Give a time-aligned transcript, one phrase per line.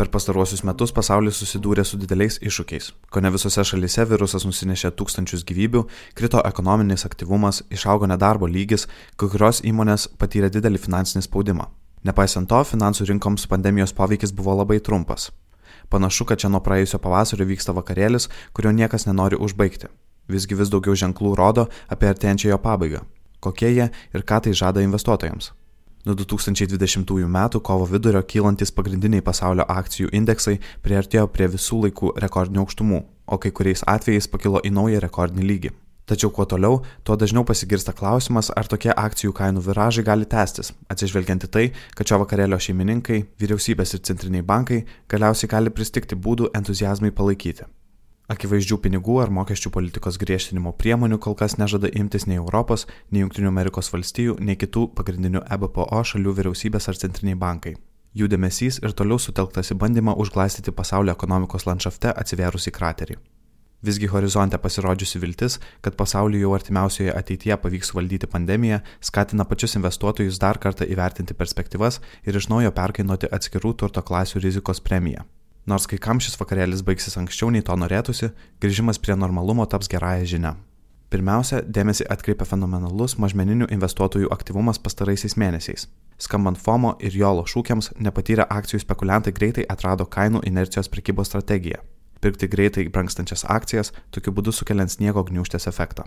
[0.00, 2.86] Per pastaruosius metus pasaulis susidūrė su dideliais iššūkiais.
[3.12, 5.82] Ko ne visose šalyse virusas nusinešė tūkstančius gyvybių,
[6.16, 8.86] krito ekonominis aktyvumas, išaugo nedarbo lygis,
[9.20, 11.68] kai kurios įmonės patyrė didelį finansinį spaudimą.
[12.08, 15.28] Nepaisant to, finansų rinkoms pandemijos poveikis buvo labai trumpas.
[15.92, 19.92] Panašu, kad čia nuo praėjusio pavasario vyksta vakarėlis, kurio niekas nenori užbaigti.
[20.32, 23.04] Visgi vis daugiau ženklų rodo apie artėjančią jo pabaigą.
[23.44, 25.52] Kokie jie ir ką tai žada investuotojams.
[26.04, 27.60] Nuo 2020 m.
[27.62, 33.50] kovo vidurio kylantis pagrindiniai pasaulio akcijų indeksai priartėjo prie visų laikų rekordinių aukštumų, o kai
[33.52, 35.72] kuriais atvejais pakilo į naują rekordinį lygį.
[36.08, 41.44] Tačiau kuo toliau, tuo dažniau pasigirsta klausimas, ar tokie akcijų kainų viražai gali tęstis, atsižvelgiant
[41.44, 44.80] į tai, kad šio vakarėlio šeimininkai, vyriausybės ir centriniai bankai
[45.12, 47.68] galiausiai gali pristikti būdų entuzijazmai palaikyti.
[48.30, 54.36] Akivaizdžių pinigų ar mokesčių politikos griežtinimo priemonių kol kas nežada imtis nei Europos, nei JAV,
[54.38, 57.74] nei kitų pagrindinių EBPO šalių vyriausybės ar centriniai bankai.
[58.14, 63.18] Jų dėmesys ir toliau sutelktas į bandymą užglaistyti pasaulio ekonomikos landšafte atsivėrusi kraterį.
[63.82, 70.38] Visgi horizonte pasirodžiusi viltis, kad pasauliu jau artimiausioje ateityje pavyks valdyti pandemiją, skatina pačius investuotojus
[70.38, 75.26] dar kartą įvertinti perspektyvas ir iš naujo perkainuoti atskirų turto klasių rizikos premiją.
[75.66, 78.30] Nors kai kam šis vakarėlis baigsis anksčiau nei to norėtųsi,
[78.62, 80.54] grįžimas prie normalumo taps gerąją žinę.
[81.10, 85.88] Pirmiausia, dėmesį atkreipia fenomenalus mažmeninių investuotojų aktyvumas pastaraisiais mėnesiais.
[86.22, 91.82] Skambant FOMO ir JOLO šūkiams, nepatyrę akcijų spekuliantai greitai atrado kainų inercijos prekybos strategiją.
[92.20, 96.06] Pirkti greitai brangstančias akcijas, tokiu būdu sukeliant sniego gniužtės efektą.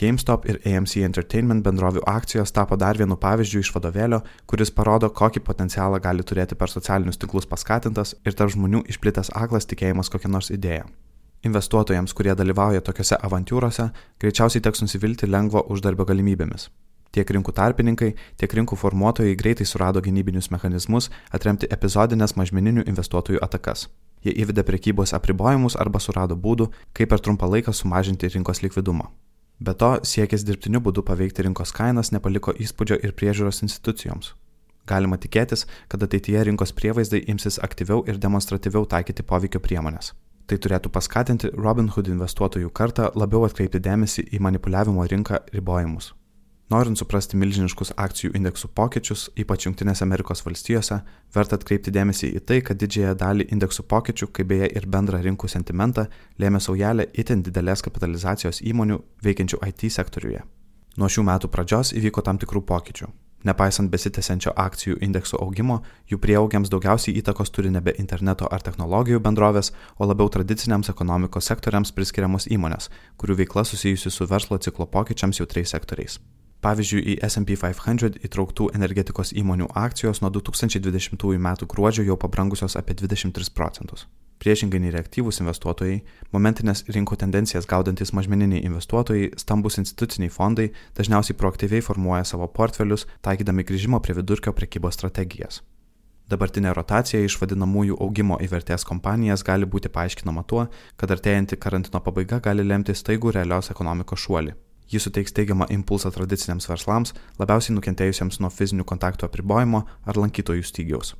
[0.00, 4.18] GameStop ir AMC Entertainment bendrovių akcijos tapo dar vienu pavyzdžiu iš vadovėlio,
[4.50, 9.70] kuris parodo, kokį potencialą gali turėti per socialinius tinklus paskatintas ir tarp žmonių išplitęs aklas
[9.70, 10.88] tikėjimas kokią nors idėją.
[11.46, 16.70] Investuotojams, kurie dalyvauja tokiuose avantūrose, greičiausiai teks nusivilti lengvo uždarbio galimybėmis.
[17.14, 18.08] Tiek rinkų tarpininkai,
[18.40, 23.86] tiek rinkų formuotojai greitai surado gynybinius mechanizmus atremti epizodinės mažmeninių investuotojų atakas.
[24.26, 29.12] Jie įvedė prekybos apribojimus arba surado būdų, kaip per trumpą laiką sumažinti rinkos likvidumą.
[29.60, 34.32] Be to, siekis dirbtiniu būdu paveikti rinkos kainas nepaliko įspūdžio ir priežiūros institucijoms.
[34.90, 40.12] Galima tikėtis, kad ateityje rinkos prievaizdai imsis aktyviau ir demonstratyviau taikyti poveikio priemonės.
[40.44, 46.12] Tai turėtų paskatinti Robinhood investuotojų kartą labiau atkreipti dėmesį į manipuliavimo rinką ribojimus.
[46.72, 51.02] Norint suprasti milžiniškus akcijų indeksų pokyčius, ypač Junktinėse Amerikos valstijose,
[51.34, 55.50] verta atkreipti dėmesį į tai, kad didžiąją dalį indeksų pokyčių, kaip beje ir bendrą rinkų
[55.52, 56.06] sentimentą,
[56.40, 60.40] lėmė saujelė itin didelės kapitalizacijos įmonių veikiančių IT sektoriuje.
[60.96, 63.10] Nuo šių metų pradžios įvyko tam tikrų pokyčių.
[63.44, 69.74] Nepaisant besitęsiančio akcijų indeksų augimo, jų prieaugiams daugiausiai įtakos turi nebe interneto ar technologijų bendrovės,
[70.00, 72.88] o labiau tradiciniams ekonomikos sektoriams priskiriamos įmonės,
[73.20, 76.16] kurių veikla susijusi su verslo ciklo pokyčiams jautriais sektoriais.
[76.64, 81.50] Pavyzdžiui, į SP 500 įtrauktų energetikos įmonių akcijos nuo 2020 m.
[81.68, 84.06] gruodžio jau pabrangusios apie 23 procentus.
[84.40, 85.98] Priešingai nei reaktyvūs investuotojai,
[86.32, 93.68] momentinės rinkų tendencijas gaudantis mažmeniniai investuotojai, stambus instituciniai fondai dažniausiai proaktyviai formuoja savo portfelius, taikydami
[93.68, 95.60] grįžimo prie vidurkio prekybos strategijas.
[96.32, 102.00] Dabartinė rotacija iš vadinamųjų augimo į vertės kompanijas gali būti paaiškinama tuo, kad artėjanti karantino
[102.00, 104.56] pabaiga gali lemti staigų realios ekonomikos šuolį.
[104.92, 111.14] Ji suteiks teigiamą impulsą tradiciniams verslams, labiausiai nukentėjusiems nuo fizinių kontaktų apribojimo ar lankytojų stygiaus.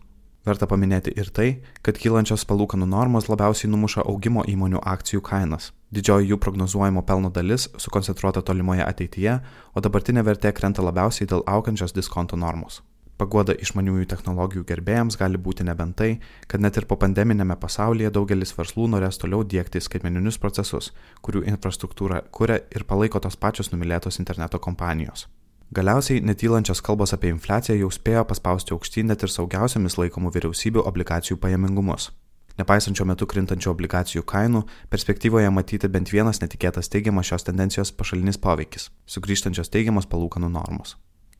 [0.44, 1.46] Verta paminėti ir tai,
[1.80, 5.70] kad kylančios palūkanų normos labiausiai numuša augimo įmonių akcijų kainas.
[5.94, 9.38] Didžioji jų prognozuojamo pelno dalis sukoncentruota tolimoje ateityje,
[9.72, 12.82] o dabartinė vertė krenta labiausiai dėl augančios diskonto normos.
[13.14, 16.08] Paguoda išmaniųjų technologijų gerbėjams gali būti nebent tai,
[16.50, 20.90] kad net ir po pandeminėme pasaulyje daugelis verslų norės toliau dėkti skaitmeninius procesus,
[21.22, 25.28] kurių infrastruktūrą kuria ir palaiko tos pačios numylėtos interneto kompanijos.
[25.74, 31.38] Galiausiai netylančios kalbos apie infliaciją jau spėjo paspausti aukštyn net ir saugiausiamis laikomų vyriausybių obligacijų
[31.38, 32.10] pajamingumus.
[32.58, 38.38] Nepaisant šiuo metu krintančių obligacijų kainų, perspektyvoje matyti bent vienas netikėtas teigiamas šios tendencijos pašalinis
[38.38, 40.94] poveikis- sugrįžtančios teigiamos palūkanų normos.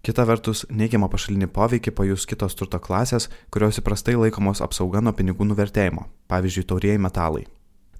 [0.04, 5.46] Kita vertus, neigiamą pašalinį poveikį pajus kitos turto klasės, kurios įprastai laikomos apsauga nuo pinigų
[5.48, 7.46] nuvertėjimo, pavyzdžiui, taurieji metalai.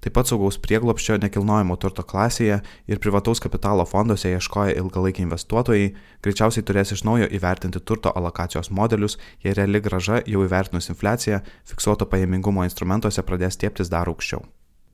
[0.05, 5.87] Taip pat saugaus prieglopščio nekilnojamo turto klasėje ir privataus kapitalo fonduose ieškoja ilgalaikiai investuotojai,
[6.21, 11.41] greičiausiai turės iš naujo įvertinti turto alokacijos modelius, jei reali graža jau įvertinus infliaciją,
[11.73, 14.45] fiksuoto pajamingumo instrumentuose pradės tieptis dar aukščiau.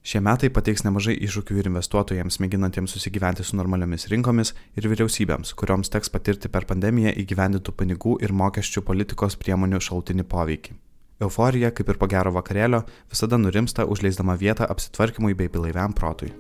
[0.02, 5.94] Šie metai pateiks nemažai iššūkių ir investuotojams mėginantiems susigyventi su normaliomis rinkomis ir vyriausybėms, kurioms
[5.94, 10.74] teks patirti per pandemiją įgyvendintų pinigų ir mokesčių politikos priemonių šaltinį poveikį.
[11.22, 12.82] Euforija, kaip ir po gero vakarėlio,
[13.14, 16.34] visada nurimsta užleisdama vietą apsitvarkymui bei bilaiviam protui.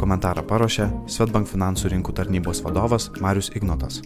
[0.00, 4.02] Komentarą paruošė Svetbank finansų rinkų tarnybos vadovas Marius Ignotas.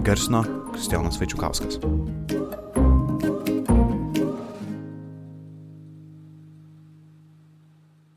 [0.00, 1.82] Garsino Kristijonas Vaičiukauskas.